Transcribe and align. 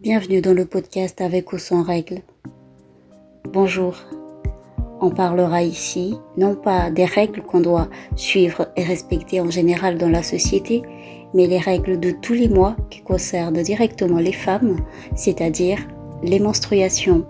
Bienvenue 0.00 0.40
dans 0.40 0.54
le 0.54 0.64
podcast 0.64 1.20
avec 1.20 1.52
ou 1.52 1.58
sans 1.58 1.82
règles. 1.82 2.20
Bonjour. 3.52 3.96
On 5.00 5.10
parlera 5.10 5.64
ici 5.64 6.14
non 6.36 6.54
pas 6.54 6.92
des 6.92 7.04
règles 7.04 7.42
qu'on 7.42 7.58
doit 7.58 7.88
suivre 8.14 8.68
et 8.76 8.84
respecter 8.84 9.40
en 9.40 9.50
général 9.50 9.98
dans 9.98 10.08
la 10.08 10.22
société, 10.22 10.82
mais 11.34 11.48
les 11.48 11.58
règles 11.58 11.98
de 11.98 12.12
tous 12.12 12.34
les 12.34 12.48
mois 12.48 12.76
qui 12.90 13.00
concernent 13.02 13.60
directement 13.60 14.20
les 14.20 14.32
femmes, 14.32 14.76
c'est-à-dire 15.16 15.80
les 16.22 16.38
menstruations. 16.38 17.26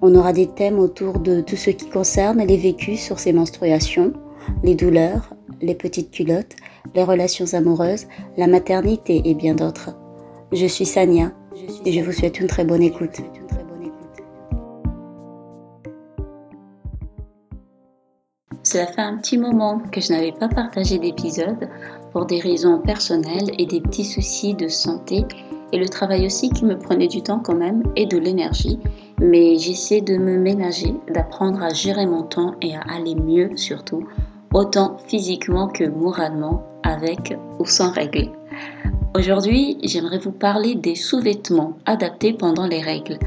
On 0.00 0.14
aura 0.14 0.32
des 0.32 0.46
thèmes 0.46 0.78
autour 0.78 1.18
de 1.18 1.42
tout 1.42 1.56
ce 1.56 1.68
qui 1.68 1.90
concerne 1.90 2.42
les 2.46 2.56
vécus 2.56 2.98
sur 2.98 3.18
ces 3.18 3.34
menstruations, 3.34 4.14
les 4.62 4.74
douleurs, 4.74 5.34
les 5.60 5.74
petites 5.74 6.12
culottes, 6.12 6.56
les 6.94 7.04
relations 7.04 7.52
amoureuses, 7.52 8.06
la 8.38 8.46
maternité 8.46 9.20
et 9.26 9.34
bien 9.34 9.54
d'autres. 9.54 9.90
Je 10.50 10.64
suis 10.64 10.86
Sania 10.86 11.30
je 11.86 12.00
vous 12.00 12.12
souhaite 12.12 12.40
une 12.40 12.46
très 12.46 12.64
bonne 12.64 12.82
écoute. 12.82 13.20
Cela 18.62 18.86
fait 18.86 19.00
un 19.00 19.16
petit 19.16 19.38
moment 19.38 19.80
que 19.90 20.00
je 20.00 20.12
n'avais 20.12 20.32
pas 20.32 20.48
partagé 20.48 20.98
d'épisode 20.98 21.70
pour 22.12 22.26
des 22.26 22.38
raisons 22.38 22.80
personnelles 22.80 23.50
et 23.56 23.64
des 23.64 23.80
petits 23.80 24.04
soucis 24.04 24.52
de 24.54 24.68
santé 24.68 25.24
et 25.72 25.78
le 25.78 25.88
travail 25.88 26.26
aussi 26.26 26.50
qui 26.50 26.64
me 26.64 26.78
prenait 26.78 27.08
du 27.08 27.22
temps 27.22 27.40
quand 27.42 27.54
même 27.54 27.82
et 27.96 28.06
de 28.06 28.18
l'énergie. 28.18 28.78
Mais 29.20 29.56
j'essaie 29.56 30.00
de 30.00 30.16
me 30.16 30.36
ménager, 30.36 30.94
d'apprendre 31.12 31.62
à 31.62 31.70
gérer 31.70 32.06
mon 32.06 32.22
temps 32.22 32.54
et 32.60 32.76
à 32.76 32.82
aller 32.94 33.14
mieux 33.14 33.56
surtout, 33.56 34.06
autant 34.52 34.98
physiquement 35.06 35.68
que 35.68 35.84
moralement, 35.84 36.62
avec 36.82 37.34
ou 37.58 37.64
sans 37.64 37.90
règles. 37.90 38.30
Aujourd'hui, 39.14 39.78
j'aimerais 39.82 40.18
vous 40.18 40.32
parler 40.32 40.74
des 40.74 40.94
sous-vêtements 40.94 41.78
adaptés 41.86 42.34
pendant 42.34 42.66
les 42.66 42.82
règles. 42.82 43.18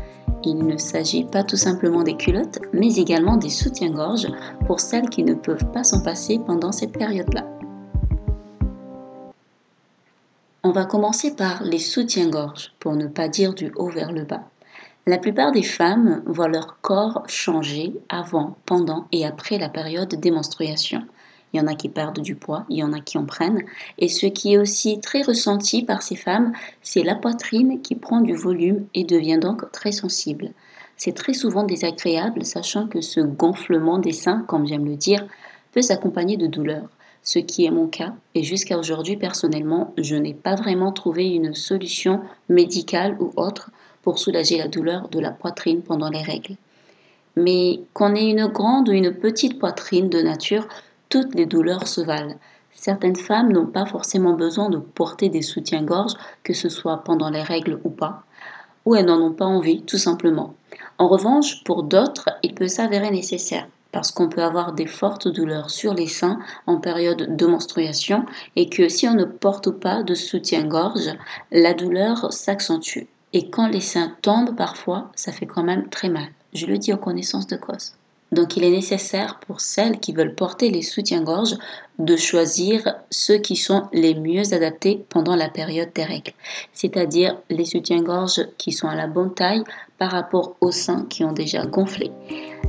Il 0.43 0.59
ne 0.59 0.77
s'agit 0.77 1.25
pas 1.25 1.43
tout 1.43 1.57
simplement 1.57 2.03
des 2.03 2.15
culottes, 2.15 2.59
mais 2.71 2.95
également 2.95 3.35
des 3.35 3.49
soutiens-gorge 3.49 4.27
pour 4.67 4.79
celles 4.79 5.09
qui 5.09 5.23
ne 5.23 5.33
peuvent 5.33 5.71
pas 5.71 5.83
s'en 5.83 6.03
passer 6.03 6.39
pendant 6.45 6.71
cette 6.71 6.93
période-là. 6.93 7.45
On 10.63 10.71
va 10.71 10.85
commencer 10.85 11.35
par 11.35 11.63
les 11.63 11.79
soutiens-gorge, 11.79 12.73
pour 12.79 12.95
ne 12.95 13.07
pas 13.07 13.27
dire 13.27 13.55
du 13.55 13.71
haut 13.75 13.89
vers 13.89 14.11
le 14.11 14.23
bas. 14.23 14.43
La 15.07 15.17
plupart 15.17 15.51
des 15.51 15.63
femmes 15.63 16.21
voient 16.27 16.47
leur 16.47 16.79
corps 16.81 17.23
changer 17.25 17.95
avant, 18.07 18.55
pendant 18.67 19.07
et 19.11 19.25
après 19.25 19.57
la 19.57 19.69
période 19.69 20.13
des 20.13 20.29
menstruations. 20.29 21.03
Il 21.53 21.57
y 21.57 21.61
en 21.61 21.67
a 21.67 21.75
qui 21.75 21.89
perdent 21.89 22.21
du 22.21 22.35
poids, 22.35 22.65
il 22.69 22.77
y 22.77 22.83
en 22.83 22.93
a 22.93 22.99
qui 22.99 23.17
en 23.17 23.25
prennent. 23.25 23.63
Et 23.97 24.07
ce 24.07 24.25
qui 24.25 24.53
est 24.53 24.57
aussi 24.57 24.99
très 24.99 25.21
ressenti 25.21 25.83
par 25.83 26.01
ces 26.01 26.15
femmes, 26.15 26.53
c'est 26.81 27.03
la 27.03 27.15
poitrine 27.15 27.81
qui 27.81 27.95
prend 27.95 28.21
du 28.21 28.33
volume 28.33 28.85
et 28.93 29.03
devient 29.03 29.39
donc 29.39 29.69
très 29.71 29.91
sensible. 29.91 30.51
C'est 30.95 31.13
très 31.13 31.33
souvent 31.33 31.63
désagréable, 31.63 32.45
sachant 32.45 32.87
que 32.87 33.01
ce 33.01 33.19
gonflement 33.19 33.97
des 33.97 34.13
seins, 34.13 34.45
comme 34.47 34.67
j'aime 34.67 34.85
le 34.85 34.95
dire, 34.95 35.25
peut 35.71 35.81
s'accompagner 35.81 36.37
de 36.37 36.47
douleurs. 36.47 36.89
Ce 37.23 37.39
qui 37.39 37.65
est 37.65 37.71
mon 37.71 37.87
cas, 37.87 38.13
et 38.33 38.43
jusqu'à 38.43 38.77
aujourd'hui 38.77 39.15
personnellement, 39.15 39.93
je 39.97 40.15
n'ai 40.15 40.33
pas 40.33 40.55
vraiment 40.55 40.91
trouvé 40.91 41.29
une 41.29 41.53
solution 41.53 42.21
médicale 42.49 43.15
ou 43.19 43.31
autre 43.35 43.71
pour 44.01 44.17
soulager 44.17 44.57
la 44.57 44.67
douleur 44.67 45.07
de 45.09 45.19
la 45.19 45.31
poitrine 45.31 45.81
pendant 45.81 46.09
les 46.09 46.21
règles. 46.21 46.55
Mais 47.35 47.79
qu'on 47.93 48.15
ait 48.15 48.29
une 48.29 48.47
grande 48.47 48.89
ou 48.89 48.91
une 48.91 49.13
petite 49.13 49.59
poitrine 49.59 50.09
de 50.09 50.21
nature, 50.21 50.67
toutes 51.11 51.35
les 51.35 51.45
douleurs 51.45 51.87
se 51.87 52.01
valent. 52.01 52.35
Certaines 52.73 53.17
femmes 53.17 53.51
n'ont 53.51 53.67
pas 53.67 53.85
forcément 53.85 54.33
besoin 54.33 54.69
de 54.69 54.77
porter 54.77 55.27
des 55.29 55.41
soutiens-gorge, 55.41 56.13
que 56.41 56.53
ce 56.53 56.69
soit 56.69 57.03
pendant 57.03 57.29
les 57.29 57.43
règles 57.43 57.79
ou 57.83 57.89
pas, 57.89 58.23
ou 58.85 58.95
elles 58.95 59.05
n'en 59.05 59.21
ont 59.21 59.33
pas 59.33 59.45
envie, 59.45 59.83
tout 59.83 59.97
simplement. 59.97 60.55
En 60.97 61.09
revanche, 61.09 61.63
pour 61.65 61.83
d'autres, 61.83 62.29
il 62.43 62.55
peut 62.55 62.69
s'avérer 62.69 63.11
nécessaire, 63.11 63.67
parce 63.91 64.11
qu'on 64.11 64.29
peut 64.29 64.41
avoir 64.41 64.71
des 64.71 64.87
fortes 64.87 65.27
douleurs 65.27 65.69
sur 65.69 65.93
les 65.93 66.07
seins 66.07 66.39
en 66.65 66.77
période 66.77 67.35
de 67.35 67.45
menstruation, 67.45 68.25
et 68.55 68.69
que 68.69 68.87
si 68.87 69.05
on 69.07 69.13
ne 69.13 69.25
porte 69.25 69.69
pas 69.69 70.03
de 70.03 70.15
soutien-gorge, 70.15 71.11
la 71.51 71.73
douleur 71.73 72.31
s'accentue. 72.31 73.03
Et 73.33 73.49
quand 73.49 73.67
les 73.67 73.81
seins 73.81 74.15
tombent 74.21 74.55
parfois, 74.55 75.11
ça 75.15 75.33
fait 75.33 75.45
quand 75.45 75.63
même 75.63 75.89
très 75.89 76.09
mal. 76.09 76.29
Je 76.53 76.65
le 76.67 76.77
dis 76.77 76.93
en 76.93 76.97
connaissance 76.97 77.47
de 77.47 77.57
cause. 77.57 77.95
Donc 78.31 78.55
il 78.55 78.63
est 78.63 78.71
nécessaire 78.71 79.39
pour 79.45 79.59
celles 79.59 79.99
qui 79.99 80.13
veulent 80.13 80.35
porter 80.35 80.69
les 80.69 80.81
soutiens-gorge 80.81 81.55
de 81.99 82.15
choisir 82.15 82.95
ceux 83.09 83.37
qui 83.37 83.57
sont 83.57 83.83
les 83.91 84.15
mieux 84.15 84.53
adaptés 84.53 85.05
pendant 85.09 85.35
la 85.35 85.49
période 85.49 85.91
des 85.93 86.05
règles, 86.05 86.31
c'est-à-dire 86.73 87.37
les 87.49 87.65
soutiens-gorge 87.65 88.47
qui 88.57 88.71
sont 88.71 88.87
à 88.87 88.95
la 88.95 89.07
bonne 89.07 89.33
taille 89.33 89.63
par 89.97 90.11
rapport 90.11 90.55
aux 90.61 90.71
seins 90.71 91.05
qui 91.09 91.25
ont 91.25 91.33
déjà 91.33 91.65
gonflé. 91.65 92.11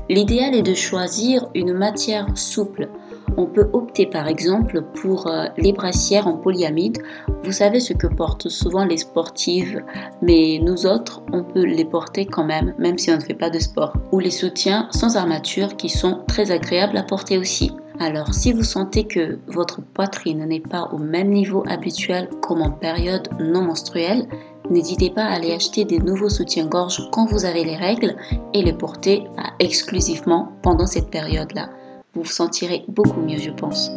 L'idéal 0.08 0.54
est 0.54 0.62
de 0.62 0.74
choisir 0.74 1.48
une 1.54 1.72
matière 1.72 2.26
souple 2.36 2.88
on 3.36 3.46
peut 3.46 3.68
opter 3.72 4.06
par 4.06 4.28
exemple 4.28 4.82
pour 5.00 5.26
euh, 5.26 5.46
les 5.56 5.72
brassières 5.72 6.26
en 6.26 6.36
polyamide. 6.36 6.98
Vous 7.44 7.52
savez 7.52 7.80
ce 7.80 7.92
que 7.92 8.06
portent 8.06 8.48
souvent 8.48 8.84
les 8.84 8.98
sportives, 8.98 9.82
mais 10.20 10.60
nous 10.62 10.86
autres, 10.86 11.22
on 11.32 11.44
peut 11.44 11.64
les 11.64 11.84
porter 11.84 12.26
quand 12.26 12.44
même, 12.44 12.74
même 12.78 12.98
si 12.98 13.10
on 13.10 13.16
ne 13.16 13.20
fait 13.20 13.34
pas 13.34 13.50
de 13.50 13.58
sport. 13.58 13.94
Ou 14.12 14.18
les 14.18 14.30
soutiens 14.30 14.88
sans 14.90 15.16
armature 15.16 15.76
qui 15.76 15.88
sont 15.88 16.20
très 16.28 16.50
agréables 16.50 16.96
à 16.96 17.02
porter 17.02 17.38
aussi. 17.38 17.72
Alors, 18.00 18.34
si 18.34 18.52
vous 18.52 18.64
sentez 18.64 19.04
que 19.04 19.38
votre 19.46 19.80
poitrine 19.82 20.44
n'est 20.46 20.60
pas 20.60 20.88
au 20.92 20.98
même 20.98 21.30
niveau 21.30 21.62
habituel 21.68 22.28
comme 22.40 22.62
en 22.62 22.70
période 22.70 23.28
non 23.38 23.62
menstruelle, 23.62 24.26
n'hésitez 24.70 25.10
pas 25.10 25.24
à 25.24 25.34
aller 25.34 25.52
acheter 25.52 25.84
des 25.84 25.98
nouveaux 25.98 26.30
soutiens-gorge 26.30 27.08
quand 27.12 27.26
vous 27.26 27.44
avez 27.44 27.64
les 27.64 27.76
règles 27.76 28.16
et 28.54 28.62
les 28.62 28.72
porter 28.72 29.24
exclusivement 29.60 30.52
pendant 30.62 30.86
cette 30.86 31.10
période-là 31.10 31.68
vous 32.14 32.22
vous 32.22 32.28
sentirez 32.28 32.84
beaucoup 32.88 33.20
mieux, 33.20 33.38
je 33.38 33.50
pense. 33.50 33.90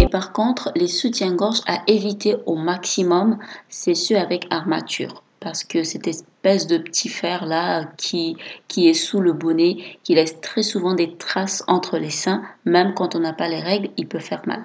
Et 0.00 0.08
par 0.08 0.32
contre, 0.32 0.72
les 0.74 0.88
soutiens-gorge 0.88 1.60
à 1.66 1.82
éviter 1.86 2.36
au 2.46 2.54
maximum, 2.54 3.38
c'est 3.68 3.94
ceux 3.94 4.16
avec 4.16 4.46
armature. 4.50 5.22
Parce 5.40 5.64
que 5.64 5.84
cette 5.84 6.06
espèce 6.06 6.66
de 6.66 6.78
petit 6.78 7.08
fer 7.08 7.44
là 7.46 7.84
qui, 7.96 8.36
qui 8.68 8.88
est 8.88 8.94
sous 8.94 9.20
le 9.20 9.32
bonnet, 9.32 9.76
qui 10.02 10.14
laisse 10.14 10.40
très 10.40 10.62
souvent 10.62 10.94
des 10.94 11.16
traces 11.16 11.62
entre 11.68 11.98
les 11.98 12.10
seins, 12.10 12.42
même 12.64 12.94
quand 12.94 13.14
on 13.14 13.20
n'a 13.20 13.34
pas 13.34 13.48
les 13.48 13.60
règles, 13.60 13.90
il 13.96 14.08
peut 14.08 14.18
faire 14.18 14.42
mal. 14.46 14.64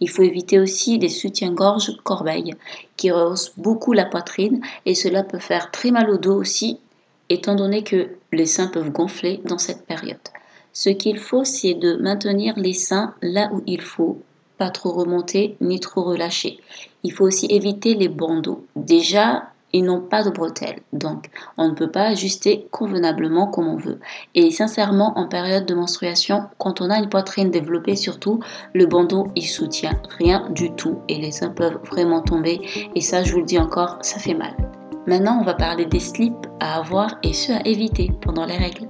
Il 0.00 0.10
faut 0.10 0.22
éviter 0.22 0.58
aussi 0.58 0.98
des 0.98 1.08
soutiens-gorge 1.08 1.96
corbeilles 2.02 2.54
qui 2.96 3.10
rehaussent 3.10 3.52
beaucoup 3.56 3.92
la 3.92 4.04
poitrine 4.04 4.60
et 4.86 4.94
cela 4.94 5.22
peut 5.22 5.38
faire 5.38 5.70
très 5.70 5.92
mal 5.92 6.10
au 6.10 6.18
dos 6.18 6.34
aussi 6.34 6.80
étant 7.28 7.54
donné 7.54 7.82
que 7.82 8.08
les 8.32 8.46
seins 8.46 8.68
peuvent 8.68 8.90
gonfler 8.90 9.40
dans 9.44 9.58
cette 9.58 9.86
période. 9.86 10.18
Ce 10.72 10.90
qu'il 10.90 11.18
faut, 11.18 11.44
c'est 11.44 11.74
de 11.74 11.96
maintenir 11.96 12.54
les 12.56 12.74
seins 12.74 13.14
là 13.22 13.50
où 13.52 13.62
il 13.66 13.80
faut, 13.80 14.22
pas 14.58 14.70
trop 14.70 14.92
remonter 14.92 15.56
ni 15.60 15.80
trop 15.80 16.02
relâcher. 16.02 16.58
Il 17.04 17.12
faut 17.12 17.24
aussi 17.24 17.46
éviter 17.46 17.94
les 17.94 18.08
bandeaux. 18.08 18.64
Déjà, 18.76 19.50
ils 19.72 19.84
n'ont 19.84 20.00
pas 20.00 20.22
de 20.24 20.30
bretelles, 20.30 20.80
donc 20.92 21.28
on 21.58 21.68
ne 21.68 21.74
peut 21.74 21.90
pas 21.90 22.04
ajuster 22.04 22.66
convenablement 22.70 23.46
comme 23.46 23.68
on 23.68 23.76
veut. 23.76 24.00
Et 24.34 24.50
sincèrement, 24.50 25.18
en 25.18 25.28
période 25.28 25.66
de 25.66 25.74
menstruation, 25.74 26.44
quand 26.58 26.80
on 26.80 26.90
a 26.90 26.98
une 26.98 27.10
poitrine 27.10 27.50
développée 27.50 27.96
surtout, 27.96 28.40
le 28.72 28.86
bandeau 28.86 29.28
il 29.36 29.46
soutient 29.46 30.00
rien 30.18 30.48
du 30.50 30.72
tout 30.72 31.00
et 31.08 31.18
les 31.18 31.32
seins 31.32 31.50
peuvent 31.50 31.80
vraiment 31.84 32.22
tomber. 32.22 32.60
Et 32.94 33.00
ça, 33.00 33.22
je 33.22 33.32
vous 33.32 33.40
le 33.40 33.44
dis 33.44 33.58
encore, 33.58 33.98
ça 34.00 34.18
fait 34.18 34.34
mal. 34.34 34.56
Maintenant, 35.08 35.38
on 35.40 35.44
va 35.44 35.54
parler 35.54 35.86
des 35.86 36.00
slips 36.00 36.46
à 36.60 36.76
avoir 36.76 37.16
et 37.22 37.32
ceux 37.32 37.54
à 37.54 37.66
éviter 37.66 38.10
pendant 38.20 38.44
les 38.44 38.58
règles. 38.58 38.86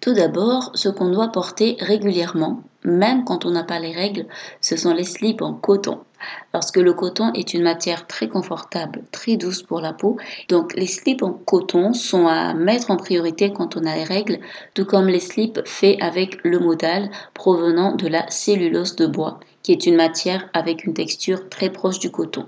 Tout 0.00 0.12
d'abord, 0.12 0.70
ce 0.74 0.88
qu'on 0.88 1.10
doit 1.10 1.32
porter 1.32 1.76
régulièrement, 1.80 2.62
même 2.84 3.24
quand 3.24 3.44
on 3.44 3.50
n'a 3.50 3.64
pas 3.64 3.80
les 3.80 3.90
règles, 3.90 4.26
ce 4.60 4.76
sont 4.76 4.94
les 4.94 5.02
slips 5.02 5.42
en 5.42 5.54
coton. 5.54 5.98
Parce 6.52 6.70
que 6.70 6.78
le 6.78 6.92
coton 6.92 7.32
est 7.32 7.54
une 7.54 7.64
matière 7.64 8.06
très 8.06 8.28
confortable, 8.28 9.02
très 9.10 9.36
douce 9.36 9.64
pour 9.64 9.80
la 9.80 9.92
peau. 9.92 10.16
Donc 10.48 10.74
les 10.74 10.86
slips 10.86 11.24
en 11.24 11.32
coton 11.32 11.92
sont 11.92 12.28
à 12.28 12.54
mettre 12.54 12.92
en 12.92 12.96
priorité 12.96 13.52
quand 13.52 13.76
on 13.76 13.84
a 13.84 13.96
les 13.96 14.04
règles, 14.04 14.38
tout 14.74 14.84
comme 14.84 15.08
les 15.08 15.18
slips 15.18 15.66
faits 15.66 16.00
avec 16.00 16.38
le 16.44 16.60
modal 16.60 17.10
provenant 17.34 17.96
de 17.96 18.06
la 18.06 18.30
cellulose 18.30 18.94
de 18.94 19.08
bois, 19.08 19.40
qui 19.64 19.72
est 19.72 19.86
une 19.86 19.96
matière 19.96 20.48
avec 20.52 20.84
une 20.84 20.94
texture 20.94 21.48
très 21.48 21.70
proche 21.70 21.98
du 21.98 22.12
coton. 22.12 22.46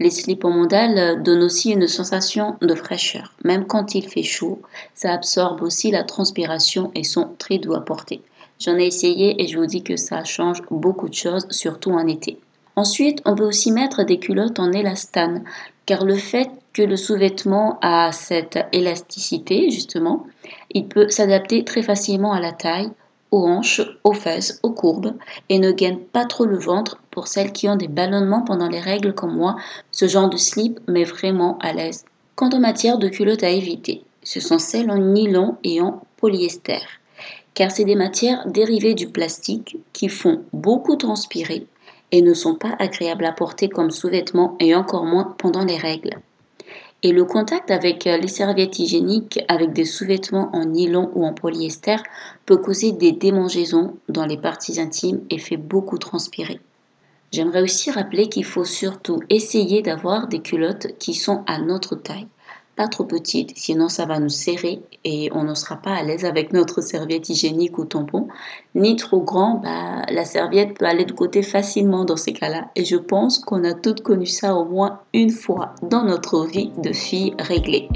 Les 0.00 0.10
slips 0.10 0.44
en 0.44 0.50
modal 0.50 1.22
donnent 1.22 1.42
aussi 1.42 1.70
une 1.70 1.88
sensation 1.88 2.56
de 2.60 2.74
fraîcheur. 2.74 3.34
Même 3.44 3.66
quand 3.66 3.94
il 3.94 4.08
fait 4.08 4.22
chaud, 4.22 4.60
ça 4.94 5.12
absorbe 5.12 5.62
aussi 5.62 5.90
la 5.90 6.04
transpiration 6.04 6.92
et 6.94 7.02
sont 7.02 7.30
très 7.38 7.58
doux 7.58 7.74
à 7.74 7.84
porter. 7.84 8.22
J'en 8.60 8.76
ai 8.76 8.86
essayé 8.86 9.42
et 9.42 9.46
je 9.48 9.58
vous 9.58 9.66
dis 9.66 9.82
que 9.82 9.96
ça 9.96 10.24
change 10.24 10.62
beaucoup 10.70 11.08
de 11.08 11.14
choses, 11.14 11.46
surtout 11.50 11.92
en 11.92 12.06
été. 12.06 12.38
Ensuite, 12.76 13.22
on 13.24 13.34
peut 13.34 13.44
aussi 13.44 13.72
mettre 13.72 14.04
des 14.04 14.18
culottes 14.20 14.60
en 14.60 14.70
élastane, 14.70 15.42
car 15.84 16.04
le 16.04 16.14
fait 16.14 16.48
que 16.72 16.82
le 16.82 16.96
sous-vêtement 16.96 17.78
a 17.82 18.12
cette 18.12 18.58
élasticité, 18.72 19.70
justement, 19.70 20.26
il 20.70 20.86
peut 20.86 21.08
s'adapter 21.08 21.64
très 21.64 21.82
facilement 21.82 22.32
à 22.32 22.40
la 22.40 22.52
taille, 22.52 22.90
aux 23.30 23.46
hanches, 23.46 23.82
aux 24.04 24.12
fesses, 24.12 24.60
aux 24.62 24.72
courbes 24.72 25.14
et 25.48 25.58
ne 25.58 25.72
gainent 25.72 26.00
pas 26.00 26.24
trop 26.24 26.44
le 26.44 26.58
ventre 26.58 27.00
pour 27.10 27.28
celles 27.28 27.52
qui 27.52 27.68
ont 27.68 27.76
des 27.76 27.88
ballonnements 27.88 28.42
pendant 28.42 28.68
les 28.68 28.80
règles 28.80 29.14
comme 29.14 29.36
moi. 29.36 29.56
Ce 29.90 30.06
genre 30.06 30.30
de 30.30 30.36
slip 30.36 30.80
met 30.88 31.04
vraiment 31.04 31.58
à 31.58 31.72
l'aise. 31.72 32.04
Quant 32.34 32.50
aux 32.50 32.60
matières 32.60 32.98
de 32.98 33.08
culottes 33.08 33.42
à 33.42 33.50
éviter, 33.50 34.02
ce 34.22 34.40
sont 34.40 34.58
celles 34.58 34.90
en 34.90 34.98
nylon 34.98 35.56
et 35.64 35.80
en 35.80 36.02
polyester, 36.16 36.80
car 37.54 37.70
c'est 37.70 37.84
des 37.84 37.96
matières 37.96 38.46
dérivées 38.46 38.94
du 38.94 39.08
plastique 39.08 39.78
qui 39.92 40.08
font 40.08 40.42
beaucoup 40.52 40.96
transpirer 40.96 41.66
et 42.12 42.22
ne 42.22 42.34
sont 42.34 42.54
pas 42.54 42.76
agréables 42.78 43.24
à 43.24 43.32
porter 43.32 43.68
comme 43.68 43.90
sous-vêtements 43.90 44.56
et 44.60 44.74
encore 44.74 45.04
moins 45.04 45.34
pendant 45.38 45.64
les 45.64 45.76
règles. 45.76 46.18
Et 47.04 47.12
le 47.12 47.24
contact 47.24 47.70
avec 47.70 48.06
euh, 48.06 48.16
les 48.16 48.28
serviettes 48.28 48.78
hygiéniques 48.78 49.40
avec 49.46 49.72
des 49.72 49.84
sous-vêtements 49.84 50.50
en 50.52 50.64
nylon 50.64 51.12
ou 51.14 51.24
en 51.24 51.32
polyester 51.32 51.96
peut 52.44 52.56
causer 52.56 52.90
des 52.90 53.12
démangeaisons 53.12 53.96
dans 54.08 54.26
les 54.26 54.36
parties 54.36 54.80
intimes 54.80 55.20
et 55.30 55.38
fait 55.38 55.56
beaucoup 55.56 55.98
transpirer. 55.98 56.60
J'aimerais 57.30 57.62
aussi 57.62 57.90
rappeler 57.90 58.28
qu'il 58.28 58.44
faut 58.44 58.64
surtout 58.64 59.20
essayer 59.30 59.82
d'avoir 59.82 60.28
des 60.28 60.40
culottes 60.40 60.98
qui 60.98 61.14
sont 61.14 61.44
à 61.46 61.58
notre 61.58 61.94
taille 61.94 62.26
pas 62.78 62.86
trop 62.86 63.02
petite, 63.02 63.52
sinon 63.56 63.88
ça 63.88 64.06
va 64.06 64.20
nous 64.20 64.28
serrer 64.28 64.80
et 65.04 65.30
on 65.34 65.42
ne 65.42 65.54
sera 65.54 65.74
pas 65.74 65.90
à 65.90 66.04
l'aise 66.04 66.24
avec 66.24 66.52
notre 66.52 66.80
serviette 66.80 67.28
hygiénique 67.28 67.76
ou 67.76 67.84
tampon. 67.84 68.28
Ni 68.76 68.94
trop 68.94 69.20
grand, 69.20 69.60
bah, 69.64 70.06
la 70.08 70.24
serviette 70.24 70.78
peut 70.78 70.84
aller 70.84 71.04
de 71.04 71.12
côté 71.12 71.42
facilement 71.42 72.04
dans 72.04 72.16
ces 72.16 72.32
cas-là. 72.32 72.68
Et 72.76 72.84
je 72.84 72.94
pense 72.94 73.40
qu'on 73.40 73.64
a 73.64 73.74
toutes 73.74 74.02
connu 74.02 74.26
ça 74.26 74.54
au 74.54 74.64
moins 74.64 75.00
une 75.12 75.30
fois 75.30 75.74
dans 75.82 76.04
notre 76.04 76.46
vie 76.46 76.70
de 76.78 76.92
fille 76.92 77.34
réglée. 77.40 77.88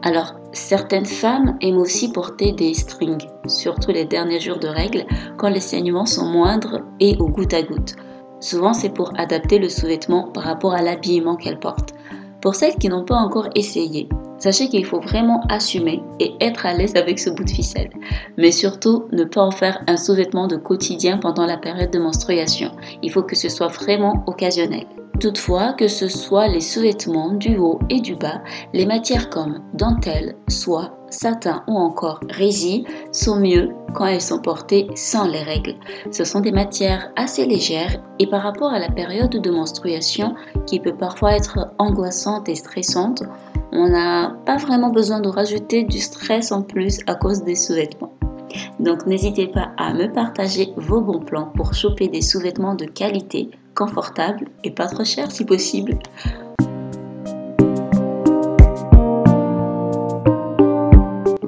Alors, 0.00 0.34
certaines 0.52 1.04
femmes 1.04 1.58
aiment 1.60 1.76
aussi 1.76 2.10
porter 2.10 2.52
des 2.52 2.72
strings, 2.72 3.28
surtout 3.46 3.90
les 3.90 4.06
derniers 4.06 4.40
jours 4.40 4.58
de 4.58 4.68
règles, 4.68 5.04
quand 5.36 5.50
les 5.50 5.60
saignements 5.60 6.06
sont 6.06 6.26
moindres 6.26 6.80
et 7.00 7.18
au 7.18 7.28
goutte 7.28 7.52
à 7.52 7.62
goutte. 7.62 7.96
Souvent, 8.40 8.72
c'est 8.72 8.94
pour 8.94 9.12
adapter 9.20 9.58
le 9.58 9.68
sous-vêtement 9.68 10.28
par 10.32 10.44
rapport 10.44 10.72
à 10.72 10.80
l'habillement 10.80 11.36
qu'elles 11.36 11.60
portent. 11.60 11.92
Pour 12.42 12.56
celles 12.56 12.74
qui 12.74 12.88
n'ont 12.88 13.04
pas 13.04 13.14
encore 13.14 13.48
essayé, 13.54 14.08
Sachez 14.42 14.68
qu'il 14.68 14.84
faut 14.84 14.98
vraiment 14.98 15.40
assumer 15.48 16.02
et 16.18 16.34
être 16.40 16.66
à 16.66 16.74
l'aise 16.74 16.96
avec 16.96 17.20
ce 17.20 17.30
bout 17.30 17.44
de 17.44 17.50
ficelle. 17.50 17.90
Mais 18.36 18.50
surtout, 18.50 19.04
ne 19.12 19.22
pas 19.22 19.40
en 19.40 19.52
faire 19.52 19.80
un 19.86 19.96
sous-vêtement 19.96 20.48
de 20.48 20.56
quotidien 20.56 21.18
pendant 21.18 21.46
la 21.46 21.56
période 21.56 21.92
de 21.92 22.00
menstruation. 22.00 22.72
Il 23.04 23.12
faut 23.12 23.22
que 23.22 23.36
ce 23.36 23.48
soit 23.48 23.68
vraiment 23.68 24.24
occasionnel. 24.26 24.86
Toutefois, 25.22 25.72
que 25.74 25.86
ce 25.86 26.08
soit 26.08 26.48
les 26.48 26.60
sous-vêtements 26.60 27.34
du 27.34 27.56
haut 27.56 27.78
et 27.90 28.00
du 28.00 28.16
bas, 28.16 28.42
les 28.72 28.86
matières 28.86 29.30
comme 29.30 29.60
dentelle, 29.72 30.34
soie, 30.48 30.98
satin 31.10 31.62
ou 31.68 31.76
encore 31.76 32.18
rési 32.28 32.84
sont 33.12 33.36
mieux 33.36 33.70
quand 33.94 34.06
elles 34.06 34.20
sont 34.20 34.40
portées 34.40 34.88
sans 34.96 35.28
les 35.28 35.44
règles. 35.44 35.76
Ce 36.10 36.24
sont 36.24 36.40
des 36.40 36.50
matières 36.50 37.12
assez 37.14 37.46
légères 37.46 38.02
et 38.18 38.26
par 38.26 38.42
rapport 38.42 38.72
à 38.72 38.80
la 38.80 38.90
période 38.90 39.30
de 39.30 39.50
menstruation 39.52 40.34
qui 40.66 40.80
peut 40.80 40.96
parfois 40.96 41.36
être 41.36 41.72
angoissante 41.78 42.48
et 42.48 42.56
stressante, 42.56 43.22
on 43.70 43.90
n'a 43.90 44.36
pas 44.44 44.56
vraiment 44.56 44.90
besoin 44.90 45.20
de 45.20 45.28
rajouter 45.28 45.84
du 45.84 46.00
stress 46.00 46.50
en 46.50 46.62
plus 46.62 46.98
à 47.06 47.14
cause 47.14 47.44
des 47.44 47.54
sous-vêtements. 47.54 48.12
Donc 48.80 49.06
n'hésitez 49.06 49.46
pas 49.46 49.70
à 49.78 49.94
me 49.94 50.12
partager 50.12 50.72
vos 50.76 51.00
bons 51.00 51.20
plans 51.20 51.52
pour 51.54 51.74
choper 51.74 52.08
des 52.08 52.22
sous-vêtements 52.22 52.74
de 52.74 52.86
qualité, 52.86 53.50
confortables 53.74 54.48
et 54.64 54.70
pas 54.70 54.86
trop 54.86 55.04
chers 55.04 55.30
si 55.30 55.44
possible. 55.44 55.98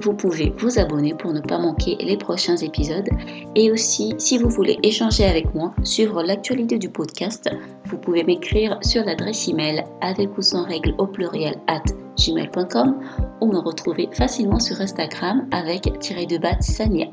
Vous 0.04 0.12
pouvez 0.12 0.52
vous 0.58 0.78
abonner 0.78 1.14
pour 1.14 1.32
ne 1.32 1.40
pas 1.40 1.58
manquer 1.58 1.96
les 2.00 2.16
prochains 2.16 2.56
épisodes. 2.56 3.08
Et 3.54 3.70
aussi, 3.72 4.14
si 4.18 4.36
vous 4.36 4.50
voulez 4.50 4.78
échanger 4.82 5.24
avec 5.24 5.54
moi, 5.54 5.74
suivre 5.82 6.22
l'actualité 6.22 6.78
du 6.78 6.90
podcast, 6.90 7.48
vous 7.86 7.96
pouvez 7.96 8.22
m'écrire 8.22 8.78
sur 8.82 9.02
l'adresse 9.04 9.48
email 9.48 9.82
avec 10.02 10.36
ou 10.36 10.42
sans 10.42 10.64
règle 10.64 10.94
au 10.98 11.06
pluriel 11.06 11.56
at 11.66 11.82
gmail.com 12.18 13.00
ou 13.40 13.46
me 13.46 13.58
retrouver 13.58 14.08
facilement 14.12 14.60
sur 14.60 14.80
Instagram 14.80 15.48
avec 15.52 15.98
tiré 15.98 16.26
de 16.26 16.38
bat 16.38 16.60
Sania. 16.60 17.06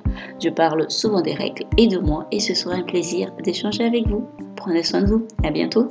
Je 0.44 0.50
parle 0.50 0.86
souvent 0.90 1.22
des 1.22 1.34
règles 1.34 1.66
et 1.78 1.88
de 1.88 1.98
moi 1.98 2.28
et 2.32 2.40
ce 2.40 2.54
sera 2.54 2.76
un 2.76 2.84
plaisir 2.84 3.32
d'échanger 3.44 3.86
avec 3.86 4.08
vous. 4.08 4.28
Prenez 4.56 4.84
soin 4.84 5.02
de 5.02 5.08
vous. 5.08 5.28
À 5.44 5.50
bientôt. 5.50 5.88